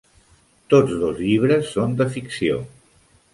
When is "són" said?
1.75-1.93